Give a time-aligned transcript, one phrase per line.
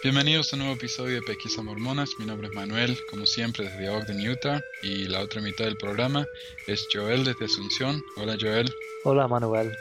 [0.00, 2.10] Bienvenidos a un nuevo episodio de Pesquisa Mormonas.
[2.20, 4.60] Mi nombre es Manuel, como siempre desde Ogden, Utah.
[4.80, 6.24] Y la otra mitad del programa
[6.68, 8.00] es Joel desde Asunción.
[8.16, 8.72] Hola Joel.
[9.02, 9.76] Hola Manuel.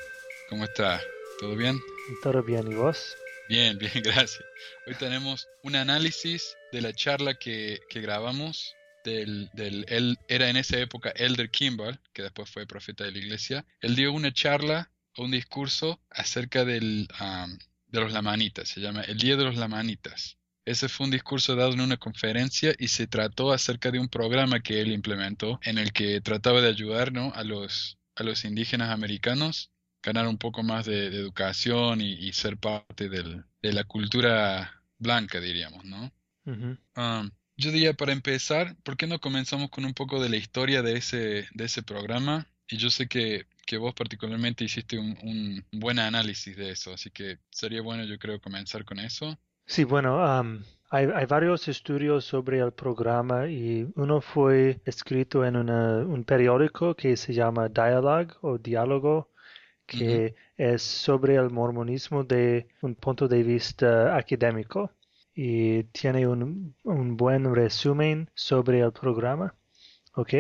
[0.49, 0.99] ¿Cómo está?
[1.40, 1.79] ¿Todo bien?
[2.24, 3.15] Todo bien, ¿y vos?
[3.47, 4.44] Bien, bien, gracias.
[4.88, 8.74] Hoy tenemos un análisis de la charla que, que grabamos
[9.04, 13.20] del, del él, era en esa época Elder Kimball, que después fue profeta de la
[13.20, 13.65] iglesia.
[13.81, 17.08] Él dio una charla o un discurso acerca del,
[17.98, 20.38] de los lamanitas, se llama El Día de los Lamanitas.
[20.66, 24.60] Ese fue un discurso dado en una conferencia y se trató acerca de un programa
[24.60, 29.72] que él implementó en el que trataba de ayudar a, los, a los indígenas americanos
[30.04, 35.84] ganar un poco más de, educación y, ser parte del, de la cultura blanca, diríamos,
[35.84, 36.12] ¿no?
[36.46, 40.82] Um, yo diría para empezar, ¿por qué no comenzamos con un poco de la historia
[40.82, 42.48] de ese, de ese programa?
[42.70, 47.38] Y yo sé que que vos particularmente hiciste un, buen análisis de eso, así que
[47.52, 49.38] sería bueno yo creo comenzar con eso.
[49.66, 50.23] Sí, bueno,
[50.90, 57.34] hay, varios estudios sobre el programa y uno fue escrito en un periódico que se
[57.34, 59.29] llama Dialogue o Diálogo,
[59.85, 64.91] que es sobre el mormonismo de un punto de vista académico
[65.35, 66.73] y tiene un,
[67.17, 69.53] buen resumen sobre el programa.
[70.15, 70.33] ¿Ok?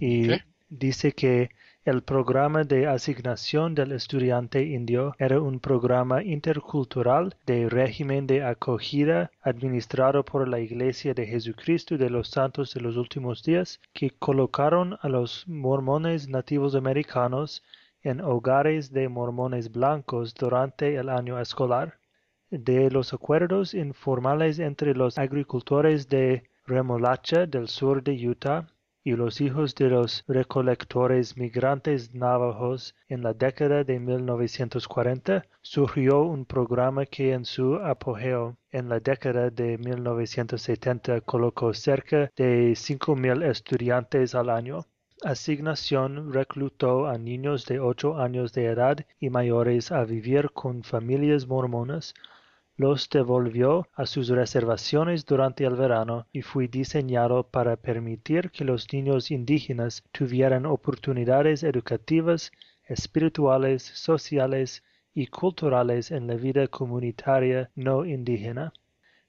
[0.00, 0.28] Y
[0.68, 1.50] dice que
[1.86, 9.30] el programa de asignación del estudiante indio era un programa intercultural de régimen de acogida
[9.40, 14.98] administrado por la Iglesia de Jesucristo de los Santos de los Últimos Días, que colocaron
[15.00, 17.62] a los mormones nativos americanos
[18.02, 22.00] en hogares de mormones blancos durante el año escolar.
[22.50, 28.66] De los acuerdos informales entre los agricultores de remolacha del sur de Utah
[29.06, 36.44] y los hijos de los recolectores migrantes navajos en la década de 1940 surgió un
[36.44, 44.34] programa que en su apogeo en la década de 1970 colocó cerca de 5.000 estudiantes
[44.34, 44.86] al año.
[45.22, 51.46] Asignación reclutó a niños de 8 años de edad y mayores a vivir con familias
[51.46, 52.12] mormonas
[52.78, 58.92] los devolvió a sus reservaciones durante el verano y fue diseñado para permitir que los
[58.92, 62.52] niños indígenas tuvieran oportunidades educativas,
[62.84, 64.84] espirituales, sociales
[65.14, 68.74] y culturales en la vida comunitaria no indígena.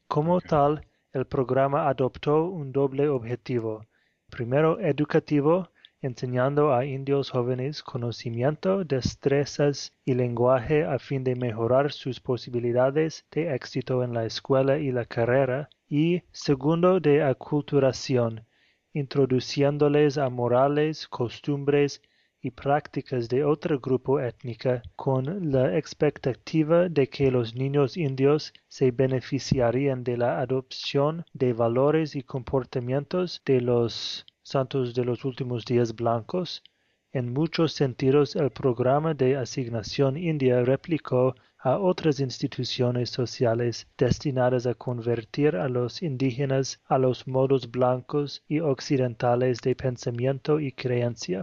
[0.07, 3.85] Como tal, el programa adoptó un doble objetivo,
[4.29, 5.69] primero educativo
[6.01, 13.53] enseñando a indios jóvenes conocimiento, destrezas y lenguaje a fin de mejorar sus posibilidades de
[13.55, 18.45] éxito en la escuela y la carrera, y segundo de aculturación,
[18.93, 22.01] introduciéndoles a morales, costumbres
[22.41, 28.91] y prácticas de otro grupo étnico con la expectativa de que los niños indios se
[28.91, 35.93] beneficiarían de la adopción de valores y comportamientos de los santos de los últimos días
[35.93, 36.63] blancos,
[37.11, 44.73] en muchos sentidos el programa de asignación india replicó a otras instituciones sociales destinadas a
[44.73, 51.41] convertir a los indígenas a los modos blancos y occidentales de pensamiento y creencia.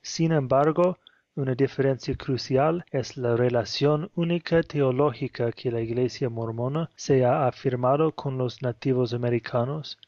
[0.00, 0.96] Sin embargo,
[1.34, 8.12] una diferencia crucial es la relación única teológica que la Iglesia mormona se ha afirmado
[8.12, 9.98] con los nativos americanos,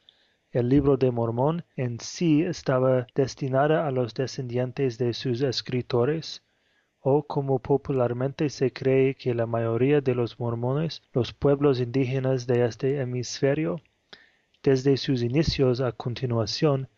[0.52, 6.42] el libro de Mormón en sí estaba destinada a los descendientes de sus escritores,
[7.00, 12.66] o como popularmente se cree que la mayoría de los mormones, los pueblos indígenas de
[12.66, 13.80] este hemisferio,
[14.62, 16.88] desde sus inicios a continuación,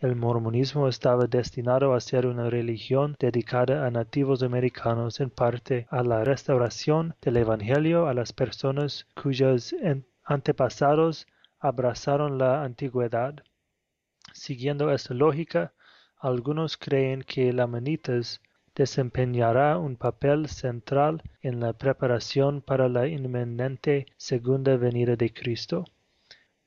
[0.00, 6.02] el mormonismo estaba destinado a ser una religión dedicada a nativos americanos en parte a
[6.02, 9.76] la restauración del Evangelio a las personas cuyos
[10.24, 11.28] antepasados
[11.62, 13.36] abrazaron la antigüedad.
[14.32, 15.72] Siguiendo esta lógica,
[16.18, 18.40] algunos creen que Lamanitas
[18.74, 25.84] desempeñará un papel central en la preparación para la inminente segunda venida de Cristo.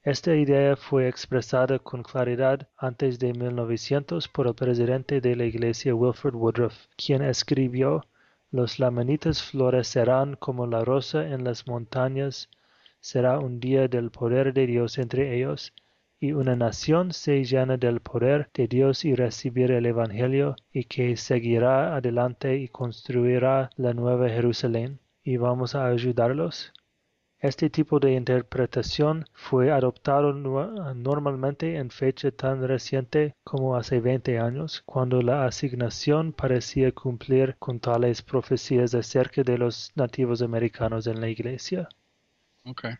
[0.01, 5.93] Esta idea fue expresada con claridad antes de 1900 por el presidente de la Iglesia
[5.93, 8.05] Wilford Woodruff, quien escribió
[8.51, 12.49] Los lamanitas florecerán como la rosa en las montañas
[13.11, 15.73] será un día del poder de Dios entre ellos,
[16.19, 21.15] y una nación se llena del poder de Dios y recibir el Evangelio, y que
[21.15, 26.73] seguirá adelante y construirá la nueva Jerusalén, y vamos a ayudarlos.
[27.37, 34.81] Este tipo de interpretación fue adoptado normalmente en fecha tan reciente como hace 20 años,
[34.83, 41.29] cuando la asignación parecía cumplir con tales profecías acerca de los nativos americanos en la
[41.29, 41.87] iglesia.
[42.65, 42.95] Okay.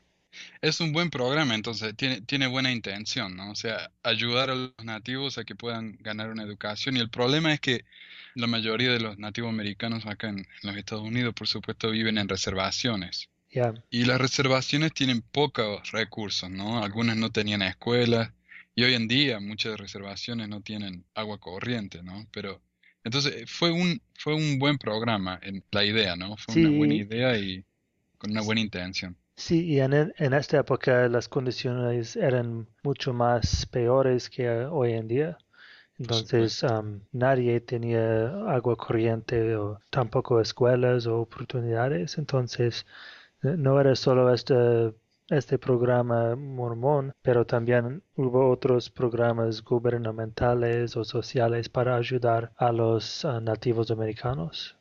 [0.62, 3.52] Es un buen programa, entonces tiene, tiene buena intención, ¿no?
[3.52, 6.98] O sea, ayudar a los nativos a que puedan ganar una educación.
[6.98, 7.86] Y el problema es que
[8.36, 12.28] la mayoría de los nativos americanos acá en, los Estados Unidos, por supuesto, viven en
[12.28, 13.30] reservaciones.
[13.90, 16.84] Y las reservaciones tienen pocos recursos, ¿no?
[16.84, 18.32] Algunas no tenían escuelas
[18.76, 22.28] y hoy en día muchas reservaciones no tienen agua corriente, ¿no?
[22.32, 22.62] Pero
[23.06, 26.36] entonces fue un fue un buen programa en la idea, ¿no?
[26.36, 27.64] Fue una buena idea y
[28.18, 29.16] con una buena intención.
[29.38, 35.08] Sí, y en, en esta época las condiciones eran mucho más peores que hoy en
[35.08, 35.38] día.
[35.98, 42.18] Entonces um, nadie tenía agua corriente o tampoco escuelas o oportunidades.
[42.18, 42.86] Entonces
[43.44, 44.94] eh, no era solo este,
[45.30, 53.24] este programa mormón, pero también hubo otros programas gubernamentales o sociales para ayudar a los
[53.24, 54.76] uh, nativos americanos.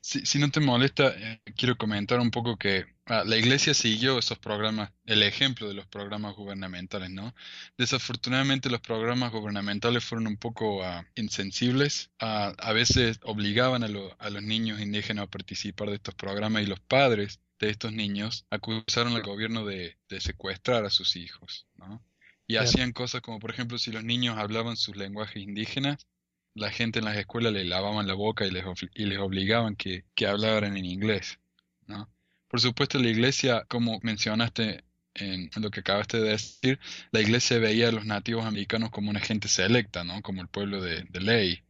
[0.00, 4.38] Si, no te molesta, eh, quiero comentar un poco que ah, la iglesia siguió esos
[4.38, 7.34] programas, el ejemplo de los programas gubernamentales, ¿no?
[7.76, 14.30] Desafortunadamente los programas gubernamentales fueron un poco ah, insensibles, ah, a veces obligaban a, a,
[14.30, 19.14] los niños indígenas a participar de estos programas y los padres de estos niños acusaron
[19.14, 22.02] al gobierno de, secuestrar a sus hijos, ¿no?
[22.46, 26.08] Y hacían cosas como, por ejemplo, si los niños hablaban sus lenguajes indígenas,
[26.54, 28.64] la gente en las escuelas le lavaban la boca y les,
[28.94, 31.38] y les obligaban que, que hablaran en inglés,
[31.86, 32.10] ¿no?
[32.50, 34.82] Por supuesto, la iglesia, como mencionaste
[35.14, 36.80] en lo que acabaste de decir,
[37.12, 40.20] la iglesia veía a los nativos americanos como una gente selecta, ¿no?
[40.22, 41.62] Como el pueblo de, ley.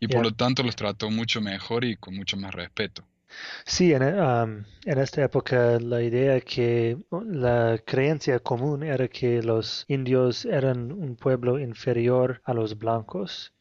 [0.00, 3.04] Y por lo tanto los trató mucho mejor y con mucho más respeto.
[3.64, 9.84] Sí, en, um, en, esta época la idea que la creencia común era que los
[9.88, 13.52] indios eran un pueblo inferior a los blancos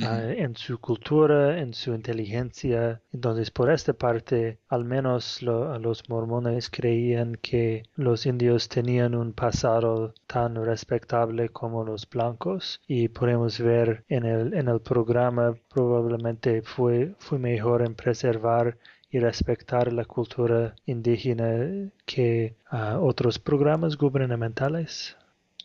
[0.00, 3.00] Ah, en su cultura, en su inteligencia.
[3.12, 10.12] Entonces, por esta parte, al menos los mormones creían que los indios tenían un pasado
[10.26, 17.14] tan respetable como los blancos y podemos ver en el, en el programa probablemente fue,
[17.18, 18.76] fue mejor en preservar
[19.10, 25.16] y respetar la cultura indígena que ah, otros programas gubernamentales.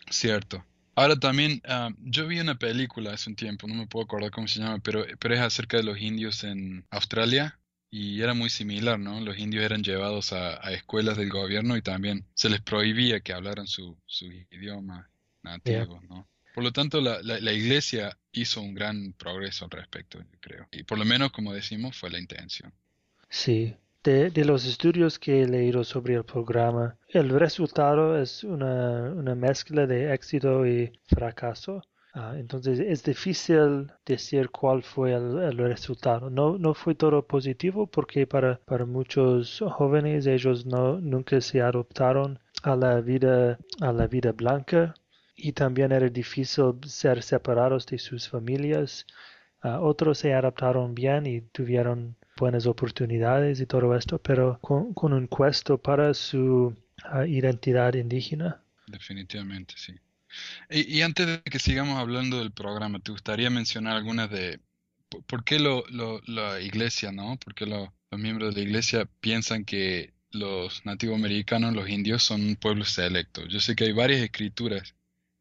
[0.07, 0.63] Cierto.
[0.99, 4.49] Ahora también, ah, yo vi una película hace un tiempo, no me puedo acordar cómo
[4.49, 7.57] se llama, pero, pero es acerca de los indios en Australia
[7.89, 9.21] y era muy similar, ¿no?
[9.21, 13.65] Los indios eran llevados a, escuelas del gobierno y también se les prohibía que hablaran
[13.65, 15.09] su, su idioma
[15.41, 16.27] nativo, ¿no?
[16.53, 20.67] Por lo tanto, la, la, la, iglesia hizo un gran progreso al respecto, yo creo.
[20.73, 22.73] Y por lo menos, como decimos, fue la intención.
[23.29, 23.73] Sí,
[24.03, 29.35] de, de, los estudios que he leído sobre el programa, el resultado es una, una
[29.35, 31.81] mezcla de éxito y fracaso.
[32.13, 36.29] Ah, entonces es difícil decir cuál fue el, resultado.
[36.29, 42.39] No, no fue todo positivo porque para, para muchos jóvenes ellos no, nunca se adoptaron
[42.63, 44.95] a la vida, a la vida blanca
[45.35, 49.05] y también era difícil ser separados de sus familias.
[49.61, 55.27] Ah, otros se adaptaron bien y tuvieron buenas oportunidades y todo esto, pero con, un
[55.27, 58.63] cuesto para su ah, identidad indígena.
[58.87, 59.93] Definitivamente, sí.
[60.69, 64.59] Y, antes de que sigamos hablando del programa, ¿te gustaría mencionar algunas de
[65.25, 65.83] por qué lo,
[66.27, 67.37] la iglesia, ¿no?
[67.37, 72.41] ¿Por qué los miembros de la iglesia piensan que los nativos americanos, los indios, son
[72.41, 73.45] un pueblo selecto?
[73.47, 74.95] Yo sé que hay varias escrituras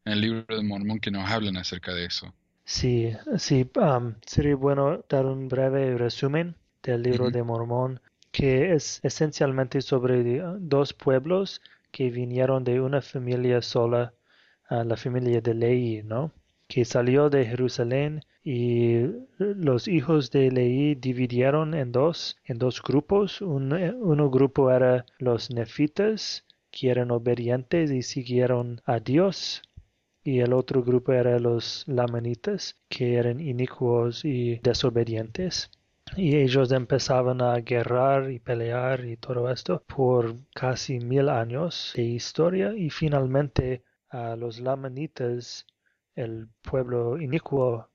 [0.06, 2.34] en el libro de Mormón que nos hablan acerca de eso.
[2.64, 9.00] Sí, sí, um, sería bueno dar un breve resumen del libro de Mormón, que es
[9.02, 14.14] esencialmente sobre dos pueblos que vinieron de una familia sola,
[14.70, 16.32] la familia de Leí, ¿no?
[16.68, 19.06] Que salió de Jerusalén y
[19.38, 23.40] los hijos de Leí dividieron en dos, en dos grupos.
[23.40, 29.62] Un, uno grupo era los nefitas, que eran obedientes y siguieron a Dios,
[30.22, 35.70] y el otro grupo era los lamanitas, que eran inicuos y desobedientes
[36.16, 42.02] y ellos empezaban a guerrar y pelear y todo esto por casi mil años de
[42.02, 42.74] historia.
[42.74, 45.66] Y finalmente a los lamanitas
[46.14, 47.88] el pueblo inicuo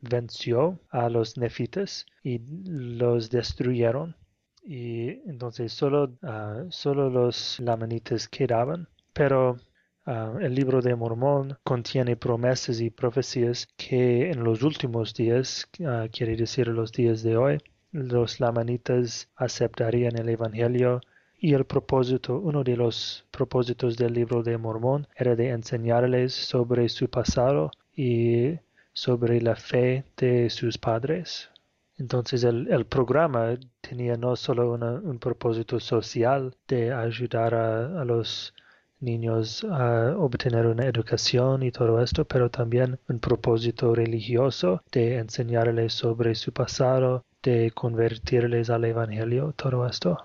[0.00, 4.16] venció a los nefitas y los destruyeron.
[4.64, 8.88] Y entonces solo, ah, solo los lamanitas quedaban.
[9.12, 9.56] Pero
[10.04, 16.08] Ah, el libro de Mormón contiene promesas y profecías que en los últimos días, uh,
[16.10, 17.58] quiere decir los días de hoy,
[17.92, 21.00] los lamanitas aceptarían el Evangelio
[21.38, 26.88] y el propósito, uno de los propósitos del libro de Mormón era de enseñarles sobre
[26.88, 28.58] su pasado y
[28.92, 31.48] sobre la fe de sus padres.
[31.96, 38.54] Entonces el, programa tenía no solo un propósito social de ayudar a, los
[39.02, 45.92] niños a obtener una educación y todo esto, pero también un propósito religioso de enseñarles
[45.92, 50.18] sobre su pasado, de convertirles al Evangelio, todo esto.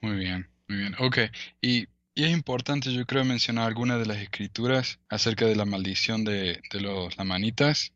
[0.00, 0.94] Muy bien, muy bien.
[0.98, 1.18] Ok,
[1.60, 6.60] y, es importante yo creo mencionar algunas de las escrituras acerca de la maldición de,
[6.70, 7.92] de los lamanitas.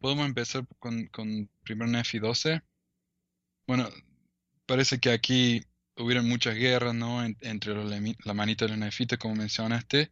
[0.00, 2.62] Podemos empezar con, con 1 Nefi 12.
[3.66, 3.88] Bueno,
[4.66, 5.62] parece que aquí
[5.96, 7.24] hubieron muchas guerras, ¿no?
[7.24, 7.90] entre los
[8.24, 10.10] lamanitas y los nefitas, como mencionaste.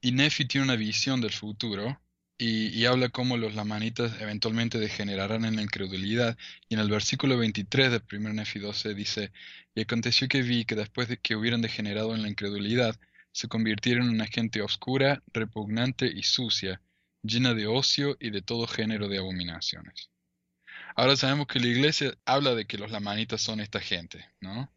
[0.00, 2.00] Y Nefi tiene una visión del futuro
[2.38, 6.36] y, habla cómo los lamanitas eventualmente degenerarán en la incredulidad.
[6.68, 9.32] Y en el versículo 23 del 1 Nefi 12 dice,
[9.74, 12.98] y aconteció que vi que después de que hubieran degenerado en la incredulidad,
[13.30, 16.80] se convirtieron en una gente oscura, repugnante y sucia,
[17.22, 20.10] llena de ocio y de todo género de abominaciones.
[20.96, 24.70] Ahora sabemos que la iglesia habla de que los lamanitas son esta gente, ¿no?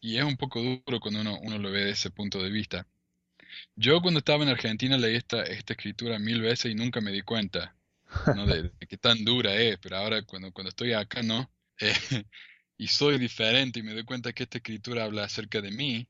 [0.00, 2.86] Y es un poco duro cuando uno, uno lo ve de ese punto de vista.
[3.76, 7.22] Yo cuando estaba en Argentina leí esta, esta escritura mil veces y nunca me di
[7.22, 7.76] cuenta
[8.34, 8.46] ¿no?
[8.46, 11.50] de, qué tan dura es, pero ahora cuando, cuando estoy acá, ¿no?
[11.82, 12.24] Eh,
[12.76, 16.06] y soy diferente y me doy cuenta que esta escritura habla acerca de mí,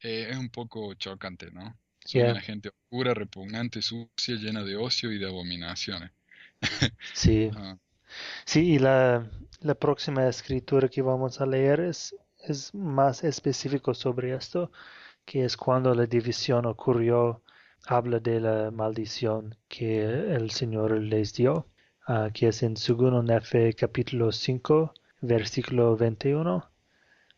[0.00, 1.78] eh, es un poco chocante, ¿no?
[2.02, 6.10] Soy una gente oscura, repugnante, sucia, llena de ocio y de abominaciones.
[7.12, 7.50] sí.
[7.56, 7.76] Ah.
[8.44, 9.28] Sí, y la,
[9.60, 12.14] la próxima escritura que vamos a leer es,
[12.48, 14.70] es más específico sobre esto,
[15.24, 17.42] que es cuando la división ocurrió,
[17.86, 20.02] habla de la maldición que
[20.34, 21.66] el Señor les dio,
[22.06, 26.70] ah, que es en 2 Nefe capítulo 5, versículo 21.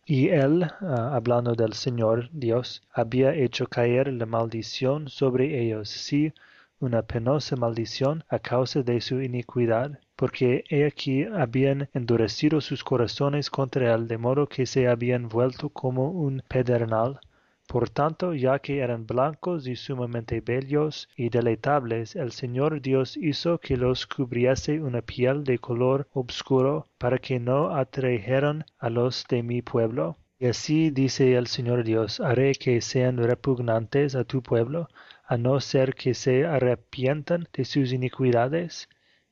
[0.07, 6.33] Y él, ah, hablando del Señor Dios, había hecho caer la maldición sobre ellos, sí,
[6.81, 13.51] una penosa maldición a causa de su iniquidad, porque he aquí habían endurecido sus corazones
[13.51, 17.21] contra él, de modo que se habían vuelto como un pedernal.
[17.67, 23.59] Por tanto, ya que eran blancos y sumamente bellos y deleitables, el Señor Dios hizo
[23.59, 29.43] que los cubriese una piel de color obscuro, para que no atrajeran a los de
[29.43, 30.17] mi pueblo.
[30.39, 34.89] Y así dice el Señor Dios, haré que sean repugnantes a tu pueblo,
[35.27, 38.89] a no ser que se arrepientan de sus iniquidades,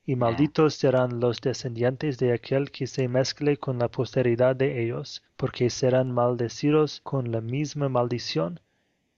[0.07, 5.23] y malditos serán los descendientes de aquel que se mezcle con la posteridad de ellos,
[5.37, 8.61] porque serán maldecidos con la misma maldición.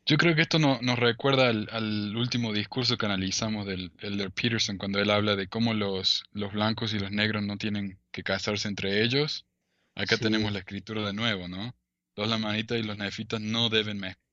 [0.04, 4.78] Yo creo que esto no, nos recuerda al, último discurso que analizamos del Elder Peterson,
[4.78, 8.68] cuando él habla de cómo los, los blancos y los negros no tienen que casarse
[8.68, 9.46] entre ellos.
[9.96, 11.74] Acá tenemos la escritura de nuevo, ¿no?
[12.14, 14.25] Los lamanitas y los nefitas no deben mezclarse.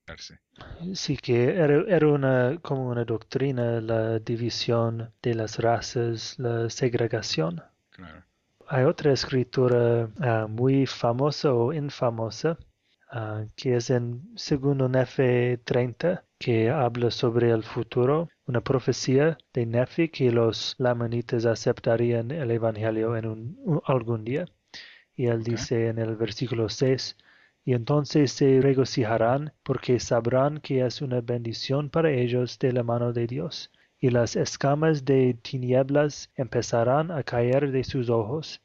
[0.94, 7.64] Sí, que era, una, como una doctrina la división de las razas, la segregación.
[8.68, 12.58] Hay otra escritura ah, muy famosa o infamosa
[13.12, 19.66] ah, que es en segundo Nefe 30 que habla sobre el futuro, una profecía de
[19.66, 24.46] Nefe que los lamanitas aceptarían el Evangelio en un, algún día.
[25.16, 27.16] Y él dice en el versículo 6,
[27.66, 33.14] y entonces se regocijarán porque sabrán que es una bendición para ellos de la mano
[33.14, 38.62] de Dios, y las escamas de tinieblas empezarán a caer de sus ojos,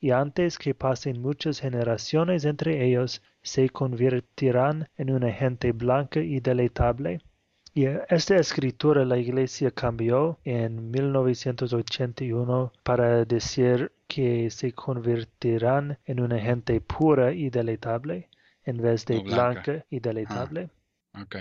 [0.00, 6.40] y antes que pasen muchas generaciones entre ellos, se convertirán en una gente blanca y
[6.40, 7.20] deleitable.
[7.74, 16.40] Y esta escritura la iglesia cambió en 1981 para decir que se convertirán en una
[16.40, 18.29] gente pura y deleitable
[18.70, 19.84] en vez de blanca.
[19.90, 20.70] y deleitable.
[21.12, 21.36] Ah, ok.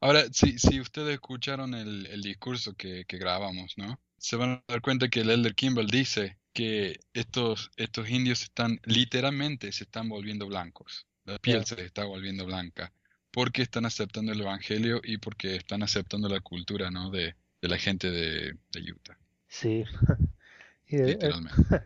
[0.00, 4.00] Ahora, si, si ustedes escucharon el, el discurso que, que, grabamos, ¿no?
[4.18, 8.80] Se van a dar cuenta que el Elder Kimball dice que estos, estos indios están,
[8.84, 11.06] literalmente se están volviendo blancos.
[11.24, 12.92] La piel se está volviendo blanca.
[13.30, 17.10] Porque están aceptando el Evangelio y porque están aceptando la cultura, ¿no?
[17.10, 19.16] De, de la gente de, de Utah.
[19.48, 19.84] Sí.
[20.88, 21.82] Literalmente.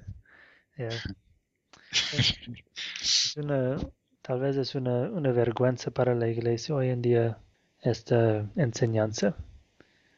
[3.01, 3.77] es una,
[4.27, 7.39] Tal vez es una, una vergüenza para la iglesia hoy en día
[7.81, 9.37] esta enseñanza.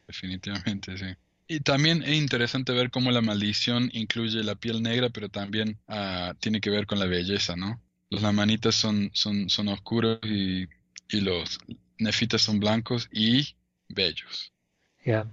[0.07, 1.05] Definitivamente, sí.
[1.47, 6.33] Y también es interesante ver cómo la maldición incluye la piel negra, pero también ah,
[6.39, 7.79] tiene que ver con la belleza, ¿no?
[8.09, 10.67] Los lamanitas son, son, son oscuros y,
[11.09, 11.59] y los
[11.99, 13.55] nefitas son blancos y
[13.89, 14.51] bellos.
[15.05, 15.27] Ya.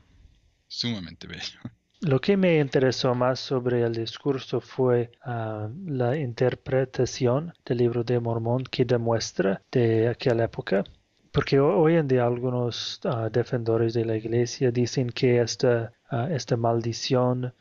[0.69, 1.57] Sumamente bellos.
[2.03, 8.21] Lo que me interesó más sobre el discurso fue ah, la interpretación del libro de
[8.21, 10.85] Mormón que demuestra de aquella época.
[11.33, 16.57] Porque hoy en día algunos uh, defensores de la iglesia dicen que esta, ah, esta
[16.57, 17.55] maldición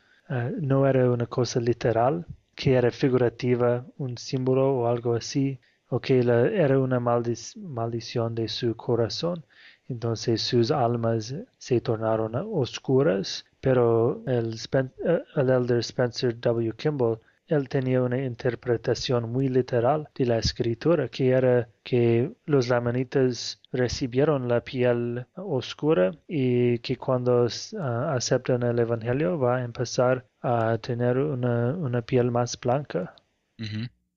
[0.60, 6.18] no era una cosa literal, que era figurativa, un símbolo o algo así, o que
[6.18, 9.46] era una maldición de su corazón.
[9.88, 16.72] Entonces sus almas se tornaron oscuras, pero el, eh, el elder Spencer W.
[16.76, 23.60] Kimball él tenía una interpretación muy literal de la escritura, que era que los lamanitas
[23.72, 27.46] recibieron la piel oscura y que cuando
[27.78, 33.14] ah, aceptan el Evangelio va a empezar a tener una, piel más blanca.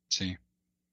[0.08, 0.38] Sí.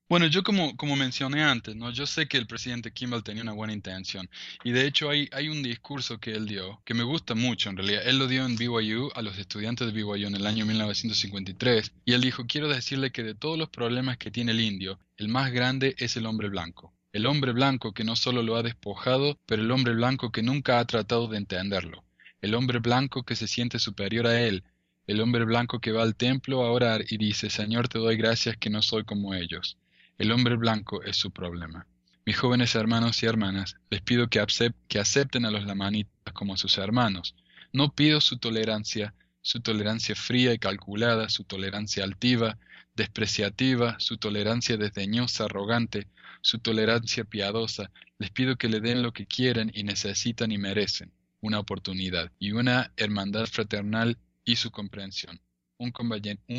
[0.09, 1.91] Bueno, yo como, como mencioné antes, ¿no?
[1.91, 4.31] Yo sé que el presidente Kimball tenía una buena intención.
[4.63, 7.77] Y de hecho hay, hay un discurso que él dio, que me gusta mucho en
[7.77, 8.03] realidad.
[8.07, 11.93] Él lo dio en BYU a los estudiantes de BYU en el año 1953.
[12.05, 15.27] Y él dijo, quiero decirle que de todos los problemas que tiene el indio, el
[15.27, 16.95] más grande es el hombre blanco.
[17.13, 20.79] El hombre blanco que no solo lo ha despojado, pero el hombre blanco que nunca
[20.79, 22.05] ha tratado de entenderlo.
[22.41, 24.63] El hombre blanco que se siente superior a él.
[25.09, 28.57] El hombre blanco que va al templo a orar y dice, Señor, te doy gracias
[28.57, 29.77] que no soy como ellos.
[30.19, 31.87] El hombre blanco es su problema.
[32.25, 37.35] Mis jóvenes hermanos y hermanas, les pido que, acepten a los lamanitas como sus hermanos.
[37.71, 42.57] No pido su tolerancia, su tolerancia fría y calculada, su tolerancia altiva,
[42.95, 46.09] despreciativa, su tolerancia desdeñosa, arrogante,
[46.41, 47.91] su tolerancia piadosa.
[48.19, 52.53] Les pido que le den lo que quieren y necesitan y merecen, una oportunidad y
[52.53, 55.43] una hermandad fraternal y su comprensión,
[55.77, 55.93] un,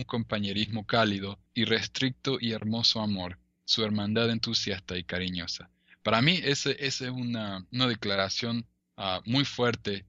[0.05, 5.69] compañerismo cálido, irrestricto y hermoso amor, su hermandad entusiasta y cariñosa.
[6.01, 10.05] Para mí esa es una, declaración ah, muy fuerte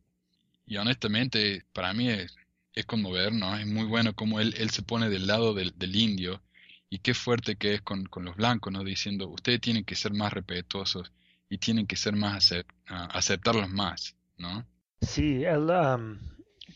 [0.64, 2.36] y honestamente para mí es,
[2.72, 3.56] es conmover, ¿no?
[3.56, 6.40] Es muy bueno como él, él se pone del lado del, indio
[6.88, 8.84] y qué fuerte que es con, los blancos, ¿no?
[8.84, 11.10] Diciendo, ustedes tienen que ser más respetuosos
[11.50, 12.54] y tienen que ser más,
[12.86, 14.64] ah, aceptarlos más, ¿no?
[15.00, 15.66] Sí, él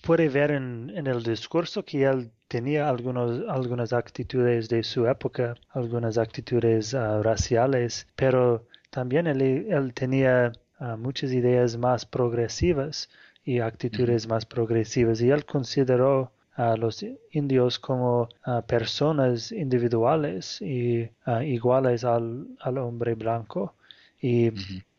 [0.01, 5.55] puede ver en, en el discurso que él tenía algunos, algunas actitudes de su época,
[5.71, 13.09] algunas actitudes uh, raciales, pero también él, él tenía uh, muchas ideas más progresivas
[13.43, 15.23] y actitudes más progresivas.
[15.23, 21.09] Y él consideró a los indios como uh, personas individuales y
[21.57, 23.75] iguales al, al, hombre blanco.
[24.21, 24.51] Y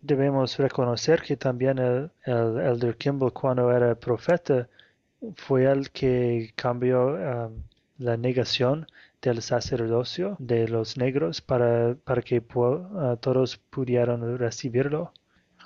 [0.02, 4.68] debemos reconocer que también el, el elder Kimball cuando era profeta
[5.36, 7.64] fue el que cambió um,
[7.98, 8.88] la negación
[9.22, 15.14] del sacerdocio de los negros para, para que uh, todos pudieran recibirlo.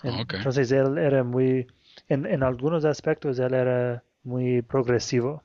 [0.04, 1.68] Ah, Entonces él era muy,
[2.08, 5.44] en, en, algunos aspectos él era muy progresivo.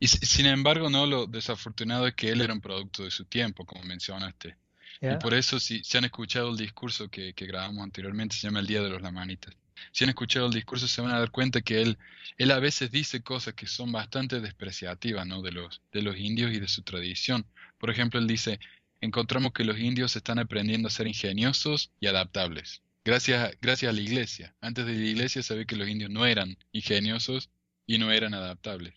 [0.00, 3.64] Y sin embargo, no lo desafortunado es que él era un producto de su tiempo,
[3.64, 4.56] como mencionaste.
[5.00, 8.60] Y por eso, si, se han escuchado el discurso que, que grabamos anteriormente, se llama
[8.60, 9.54] El Día de los Lamanitas
[9.90, 11.98] si han escuchado el discurso se van a dar cuenta que él,
[12.38, 15.42] él a veces dice cosas que son bastante despreciativas ¿no?
[15.42, 17.44] de, los, de los indios y de su tradición.
[17.78, 18.60] Por ejemplo, él dice,
[19.00, 22.82] encontramos que los indios están aprendiendo a ser ingeniosos y adaptables.
[23.04, 24.54] Gracias, gracias a la iglesia.
[24.60, 27.50] Antes de la iglesia ve que los indios no eran ingeniosos
[27.86, 28.94] y no eran adaptables.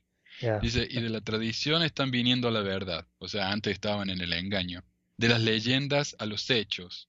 [0.61, 3.07] Dice, y de la tradición están viniendo a la verdad.
[3.19, 4.83] O sea, antes estaban en el engaño.
[5.17, 7.07] De las leyendas a los hechos.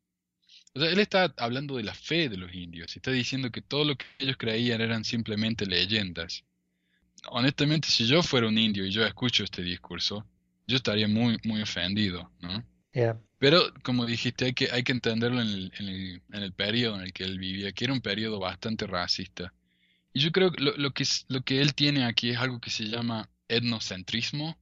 [0.77, 3.85] O sea, él está hablando de la fe de los indios, está diciendo que todo
[3.87, 6.45] lo que ellos creían eran simplemente leyendas.
[7.31, 10.27] Honestamente, si yo fuera un indio y yo escucho este discurso,
[10.67, 12.63] yo estaría muy, muy ofendido, ¿no?
[13.39, 16.97] Pero, como dijiste, hay que, hay que entenderlo en el, en, el, en el periodo
[16.97, 19.55] en el que él vivía, que era un periodo bastante racista.
[20.13, 22.71] Y yo creo que lo, lo, que lo que él tiene aquí es algo que
[22.71, 24.59] se llama etnocentrismo,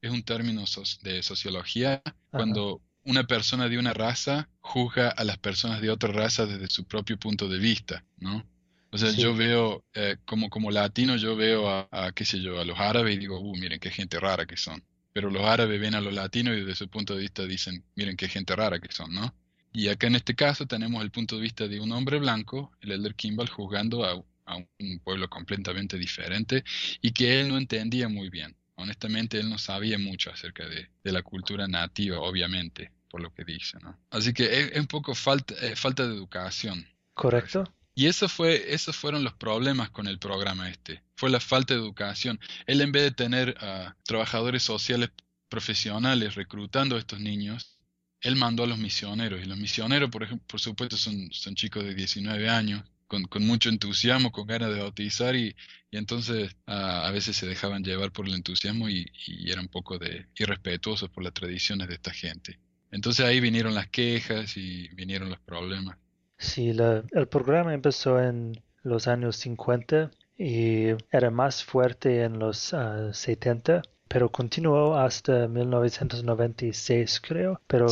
[0.00, 0.64] es un término
[1.02, 6.44] de sociología, cuando una persona de una raza juzga a las personas de otra raza
[6.44, 8.44] desde su propio punto de vista, ¿no?
[8.90, 12.64] O sea, yo veo, eh, como, como latino, yo veo a, qué sé yo, a
[12.64, 14.82] los árabes y digo, uh, miren qué gente rara que son.
[15.12, 18.16] Pero los árabes ven a los latinos y desde su punto de vista dicen, miren
[18.16, 19.34] qué gente rara que son, ¿no?
[19.72, 22.92] Y acá en este caso tenemos el punto de vista de un hombre blanco, el
[22.92, 24.12] Elder Kimball, juzgando a,
[24.46, 26.64] a un pueblo completamente diferente
[27.02, 28.56] y que él no entendía muy bien.
[28.76, 33.44] Honestamente, él no sabía mucho acerca de, de la cultura nativa, obviamente por lo que
[33.46, 33.98] dice, ¿no?
[34.10, 36.86] Así que es, un poco falta, eh, falta de educación.
[37.14, 37.64] Correcto.
[37.94, 41.02] Y eso fue, esos fueron los problemas con el programa este.
[41.14, 42.38] Fue la falta de educación.
[42.66, 45.08] Él en vez de tener a trabajadores sociales
[45.48, 47.78] profesionales reclutando a estos niños,
[48.20, 49.40] él mandó a los misioneros.
[49.42, 53.46] Y los misioneros, por, ejemplo, por supuesto, son, son chicos de 19 años, con, con,
[53.46, 55.56] mucho entusiasmo, con ganas de bautizar y,
[55.90, 59.96] y entonces a veces se dejaban llevar por el entusiasmo y, y eran un poco
[59.98, 62.58] de irrespetuosos por las tradiciones de esta gente.
[62.96, 65.98] Entonces ahí vinieron las quejas y vinieron los problemas.
[66.38, 66.74] Sí,
[67.12, 72.74] el programa empezó en los años 50 y era más fuerte en los
[73.12, 77.60] 70 ah, pero continuó hasta 1996 creo.
[77.66, 77.86] Pero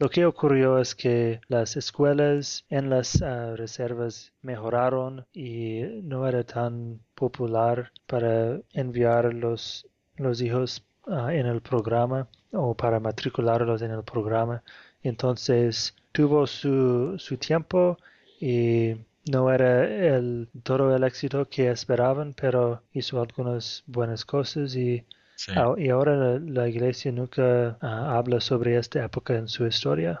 [0.00, 6.42] lo que ocurrió es que las escuelas en las ah, reservas mejoraron y no era
[6.42, 9.86] tan popular para enviar los,
[10.16, 14.62] los hijos ah, en el programa o para matricularlos en el programa.
[15.02, 17.98] Entonces tuvo su, su tiempo
[18.40, 18.96] y
[19.30, 25.04] no era el, todo el éxito que esperaban, pero hizo algunas buenas cosas y
[25.48, 30.18] Ah, y ahora la, iglesia nunca ah, habla sobre esta época en su historia.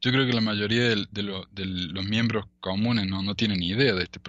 [0.00, 4.20] Yo creo que la mayoría de, los miembros comunes no, no tienen idea de este,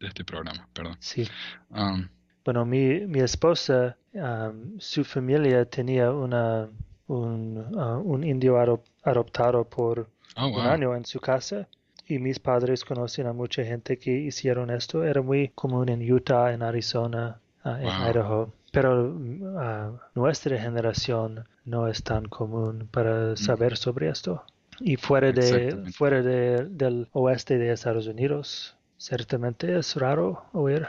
[0.00, 0.68] de este programa.
[0.74, 0.96] Perdón.
[1.00, 1.26] Sí.
[1.70, 2.08] Um,
[2.44, 6.68] bueno, mi, mi esposa, um, su familia tenía una,
[7.08, 8.58] un, uh, un indio
[9.02, 11.68] adoptado por oh, un año en su casa
[12.08, 15.04] y mis padres conocen a mucha gente que hicieron esto.
[15.04, 21.88] Era muy común en Utah, en Arizona, uh, en Idaho pero uh, nuestra generación no
[21.88, 23.36] es tan común para mm.
[23.38, 24.44] saber sobre esto.
[24.80, 30.86] Y fuera, de, fuera de, del oeste de Estados Unidos, ciertamente es raro oír.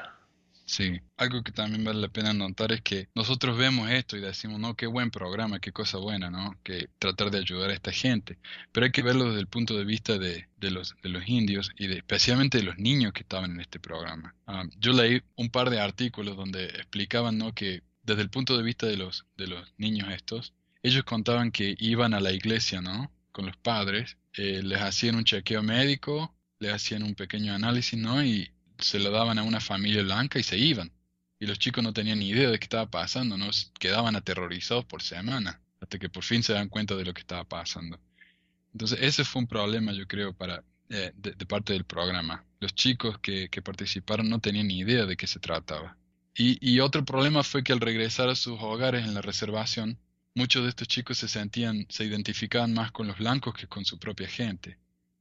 [0.67, 4.59] Sí, algo que también vale la pena notar es que nosotros vemos esto y decimos,
[4.59, 6.59] no, qué buen programa, qué cosa buena, ¿no?
[6.61, 8.37] Que tratar de ayudar a esta gente.
[8.73, 11.71] Pero hay que verlo desde el punto de vista de, de los, de los indios
[11.77, 14.35] y de, especialmente de los niños que estaban en este programa.
[14.45, 17.53] Ah, yo leí un par de artículos donde explicaban, ¿no?
[17.53, 20.53] Que desde el punto de vista de los, de los niños estos,
[20.83, 23.09] ellos contaban que iban a la iglesia, ¿no?
[23.31, 28.21] Con los padres, eh, les hacían un chequeo médico, les hacían un pequeño análisis, ¿no?
[28.21, 30.91] Y se lo daban a una familia blanca y se iban.
[31.39, 33.49] Y los chicos no tenían ni idea de qué estaba pasando, ¿no?
[33.79, 37.43] Quedaban aterrorizados por semana, hasta que por fin se dan cuenta de lo que estaba
[37.43, 37.99] pasando.
[38.73, 42.45] Entonces ese fue un problema, yo creo, para eh, de, parte del programa.
[42.59, 45.97] Los chicos que, que, participaron no tenían ni idea de qué se trataba.
[46.35, 49.99] Y, y, otro problema fue que al regresar a sus hogares en la reservación,
[50.33, 53.99] muchos de estos chicos se sentían, se identificaban más con los blancos que con su
[53.99, 54.77] propia gente.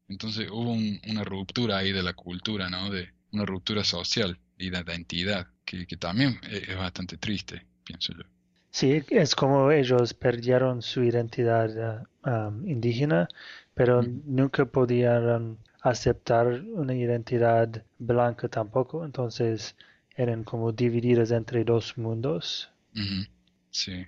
[0.09, 2.90] Entonces hubo una ruptura ahí de la cultura, ¿no?
[2.90, 8.25] De, una ruptura social y de identidad, que, que también es bastante triste, pienso yo.
[8.70, 13.27] Sí, es como ellos perdieron su identidad um, indígena,
[13.75, 19.77] pero nunca podían aceptar una identidad blanca tampoco, entonces
[20.14, 22.70] eran como divididas entre dos mundos.
[23.70, 24.07] Sí.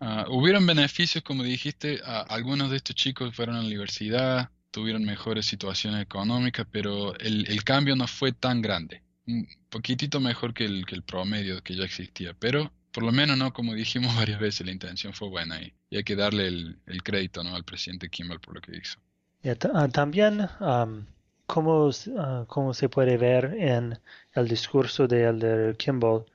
[0.00, 5.46] Uh, hubieron beneficios, como dijiste, algunos de estos chicos fueron a la universidad, tuvieron mejores
[5.46, 9.02] situaciones económicas, pero el, el, cambio no fue tan grande.
[9.26, 13.36] Un poquitito mejor que el, que el promedio que ya existía, pero por lo menos
[13.36, 17.02] no, como dijimos varias veces, la intención fue buena y, hay que darle el, el,
[17.02, 17.54] crédito ¿no?
[17.54, 18.98] al presidente Kimball por lo que hizo.
[19.72, 20.48] Ah, también,
[21.46, 23.98] como, ah, se puede ver en
[24.34, 26.26] el discurso de Kimball,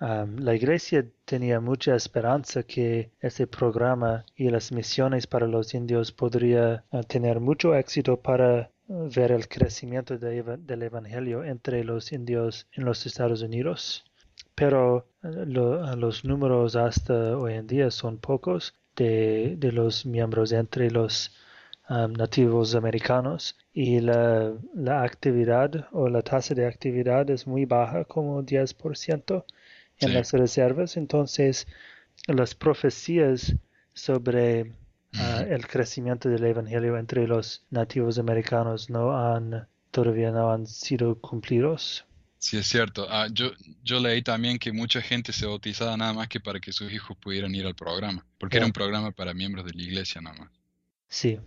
[0.00, 6.84] la Iglesia tenía mucha esperanza que ese programa y las misiones para los indios podría
[6.92, 12.84] ah, tener mucho éxito para ah, ver el crecimiento del Evangelio entre los indios en
[12.84, 14.04] los Estados Unidos.
[14.54, 21.32] Pero ah, los números hasta hoy en día son pocos de, los miembros entre los
[21.88, 28.42] nativos americanos y la, la actividad o la tasa de actividad es muy baja, como
[28.42, 29.44] 10%
[30.00, 30.96] en las reservas.
[30.96, 31.66] Entonces,
[32.26, 33.54] las profecías
[33.94, 34.72] sobre
[35.14, 41.18] ah, el crecimiento del evangelio entre los nativos americanos no han todavía no han sido
[41.20, 42.04] cumplidos.
[42.38, 43.06] Sí, es cierto.
[43.10, 43.50] Ah, yo,
[43.82, 47.16] yo leí también que mucha gente se bautizaba nada más que para que sus hijos
[47.16, 50.50] pudieran ir al programa, porque era un programa para miembros de la iglesia nada más.
[51.08, 51.38] Sí.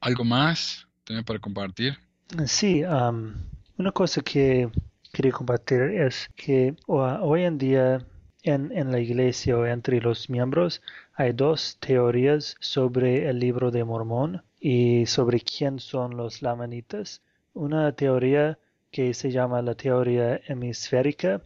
[0.00, 1.98] ¿Algo más también para compartir?
[2.46, 4.70] Sí, una cosa que
[5.16, 8.04] quería compartir es que hoy en día
[8.42, 10.82] en, la iglesia o entre los miembros
[11.14, 17.22] hay dos teorías sobre el libro de Mormón y sobre quién son los lamanitas.
[17.54, 18.58] Una teoría
[18.90, 21.40] que se llama la teoría hemisférica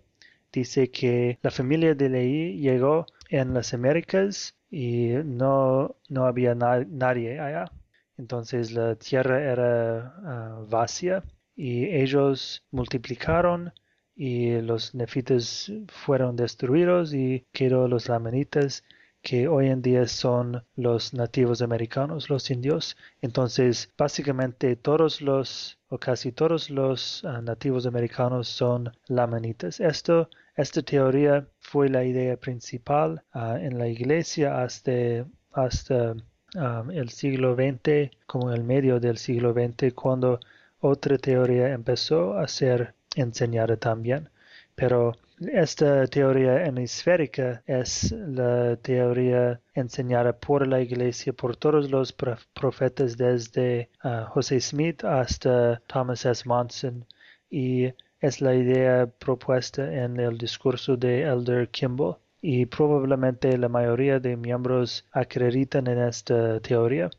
[0.52, 7.38] dice que la familia de Leí llegó en las Américas y no, no había nadie
[7.38, 7.70] allá.
[8.18, 11.22] Entonces la tierra era ah, vacía
[11.60, 13.74] y ellos multiplicaron
[14.16, 18.82] y los nefitas fueron destruidos y quedó los lamanitas
[19.20, 22.96] que hoy en día son los nativos americanos, los indios.
[23.20, 29.80] Entonces, básicamente todos los o casi todos los ah, nativos americanos son lamanitas.
[29.80, 36.14] Esto, esta teoría fue la idea principal ah, en la iglesia hasta, hasta
[36.56, 40.40] ah, el siglo XX, como el medio del siglo XX, cuando
[40.80, 44.30] otra teoría empezó a ser enseñada también.
[44.74, 53.16] Pero esta teoría hemisférica es la teoría enseñada por la iglesia, por todos los profetas
[53.16, 56.46] desde uh, José Smith hasta Thomas S.
[56.46, 57.06] Monson
[57.50, 64.18] y es la idea propuesta en el discurso de Elder Kimball y probablemente la mayoría
[64.20, 67.10] de miembros acreditan en esta teoría.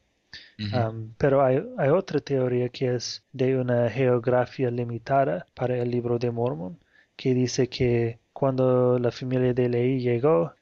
[1.17, 1.57] Pero hay,
[1.89, 6.79] otra teoría que es de una geografía limitada para el libro de Mormon,
[7.15, 10.53] que dice que cuando la familia de Leí llegó,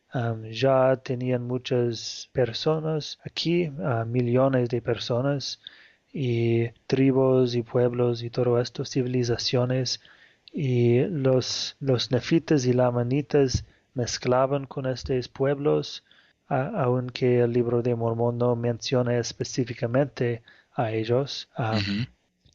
[0.51, 5.59] ya tenían muchas personas aquí, uh, millones de personas,
[6.11, 10.01] y tribus y pueblos y todo esto, civilizaciones,
[10.51, 16.03] y los, los nefitas y lamanitas mezclaban con estos pueblos
[16.49, 20.41] aunque el libro de Mormón no menciona específicamente
[20.73, 21.49] a ellos.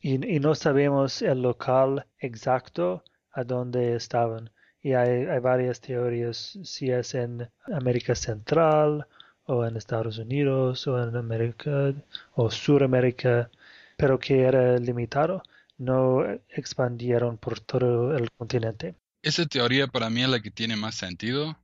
[0.02, 4.50] y, no sabemos el local exacto a donde estaban.
[4.82, 9.06] Y hay, varias teorías, si es en América Central
[9.46, 11.94] o en Estados Unidos o en América
[12.34, 13.50] o Suramérica,
[13.96, 15.42] pero que era limitado,
[15.78, 18.94] no expandieron por todo el continente.
[19.22, 21.56] Esa teoría para mí es la que tiene más sentido,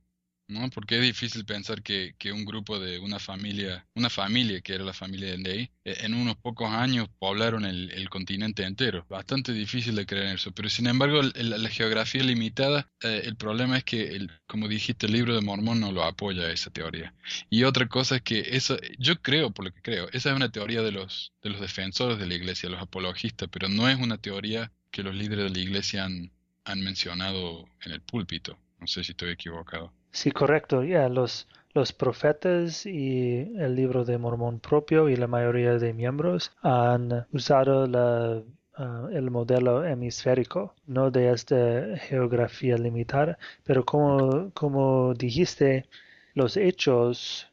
[0.51, 0.69] ¿no?
[0.69, 4.83] Porque es difícil pensar que, que, un grupo de una familia, una familia que era
[4.83, 9.05] la familia de Ney, eh, en unos pocos años poblaron el, el, continente entero.
[9.09, 10.51] Bastante difícil de creer eso.
[10.51, 15.35] Pero sin embargo, la geografía limitada, eh, el problema es que, como dijiste, el libro
[15.35, 17.13] de Mormón no lo apoya esa teoría.
[17.49, 20.51] Y otra cosa es que eso, yo creo, por lo que creo, esa es una
[20.51, 24.17] teoría de los, de los defensores de la iglesia, los apologistas, pero no es una
[24.17, 26.31] teoría que los líderes de la iglesia han,
[26.65, 28.57] han mencionado en el púlpito.
[28.79, 29.93] No sé si estoy equivocado.
[30.11, 30.83] Sí, correcto.
[30.83, 36.51] Ya los, los profetas y el libro de Mormón propio y la mayoría de miembros
[36.61, 38.41] han usado la,
[38.75, 45.85] ah, el modelo hemisférico, no de esta geografía limitada, pero como, como dijiste,
[46.33, 47.47] los hechos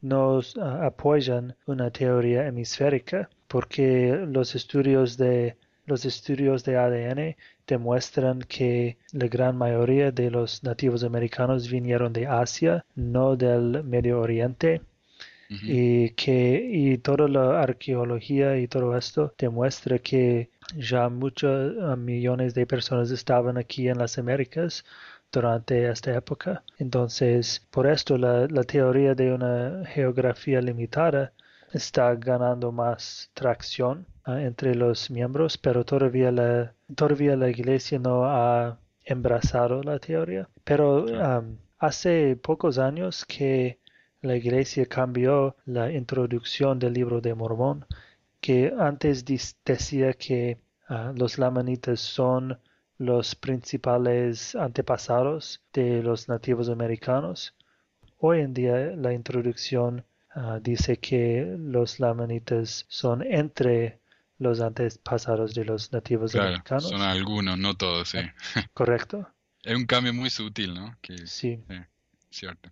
[0.00, 8.40] nos ah, apoyan una teoría hemisférica porque los estudios de los estudios de ADN demuestran
[8.40, 14.82] que la gran mayoría de los nativos americanos vinieron de Asia, no del Medio Oriente.
[15.50, 22.54] y que y toda la arqueología y todo esto demuestra que ya muchos ah, millones
[22.54, 24.84] de personas estaban aquí en las Américas
[25.30, 26.64] durante esta época.
[26.78, 31.32] Entonces, por esto la, la teoría de una geografía limitada
[31.72, 38.78] está ganando más tracción entre los miembros, pero todavía la, todavía la iglesia no ha
[39.04, 40.48] embrazado la teoría.
[40.64, 41.06] Pero
[41.78, 43.78] hace pocos años que
[44.22, 47.86] la iglesia cambió la introducción del libro de Mormón,
[48.40, 49.24] que antes
[49.64, 50.58] decía que
[50.88, 52.58] ah, los lamanitas son
[52.98, 57.54] los principales antepasados de los nativos americanos.
[58.18, 60.04] Hoy en día la introducción
[60.36, 64.00] Ah, dice que los lamanitas son entre
[64.38, 66.88] los antepasados de los nativos americanos.
[66.88, 68.18] Son algunos, no todos, sí.
[68.74, 69.28] Correcto.
[69.62, 70.96] es un cambio muy sutil, ¿no?
[71.26, 71.60] sí.
[72.30, 72.70] Cierto.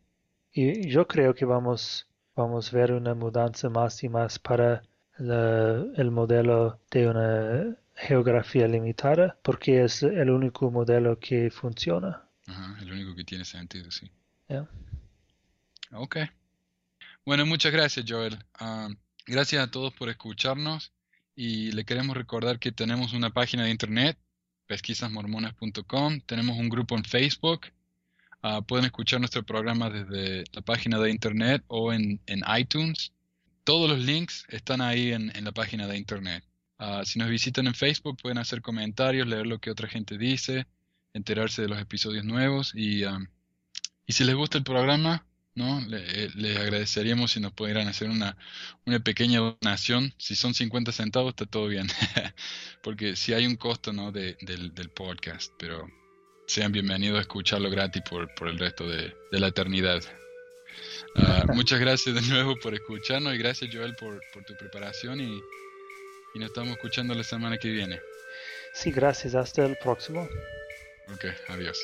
[0.53, 4.83] Y yo creo que vamos, vamos a ver una mudanza más y más para
[5.18, 12.25] el modelo de una geografía limitada, porque es el único modelo que funciona.
[12.46, 14.11] Ajá, el único que tiene sentido, sí.
[15.92, 16.16] Ok.
[17.25, 18.37] Bueno, muchas gracias, Joel.
[18.55, 18.88] Ah,
[19.27, 20.92] gracias a todos por escucharnos
[21.34, 24.18] y le queremos recordar que tenemos una página de internet,
[24.66, 27.66] pesquisasmormonas.com, tenemos un grupo en Facebook,
[28.42, 32.20] ah, pueden escuchar nuestro programa desde la página de internet o en,
[32.58, 33.12] iTunes.
[33.64, 36.44] Todos los links están ahí en, la página de internet.
[36.78, 40.66] Ah, si nos visitan en Facebook pueden hacer comentarios, leer lo que otra gente dice,
[41.14, 43.04] enterarse de los episodios nuevos y,
[44.06, 45.80] y si les gusta el programa, ¿no?
[45.88, 48.36] Le, les agradeceríamos si nos pudieran hacer una,
[48.86, 50.12] una pequeña donación.
[50.18, 51.86] Si son 50 centavos, está todo bien.
[52.82, 54.12] Porque si hay un costo, ¿no?
[54.12, 55.86] De, del, del, podcast, pero
[56.46, 60.02] sean bienvenidos a escucharlo gratis por, por el resto de, de la eternidad.
[61.16, 65.40] Ah, muchas gracias de nuevo por escucharnos y gracias Joel por, por tu preparación y,
[66.34, 68.00] y nos estamos escuchando la semana que viene.
[68.74, 69.34] Sí, gracias.
[69.34, 70.28] Hasta el próximo.
[71.12, 71.78] Ok, adiós.